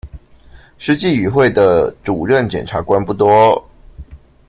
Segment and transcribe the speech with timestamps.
[0.79, 3.63] 實際與會的主任檢察官不多